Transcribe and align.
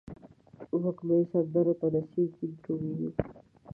وږمې 0.81 1.17
سندرو 1.31 1.73
ته 1.79 1.87
نڅیږې 1.93 2.47
درومې 2.61 3.09